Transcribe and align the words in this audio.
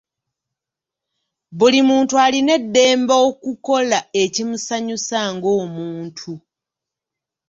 Buli 1.57 1.79
muntu 1.89 2.13
alina 2.25 2.51
eddembe 2.59 3.13
okukola 3.27 3.99
ekimusanyusa 4.23 5.19
ng’omuntu. 5.33 6.31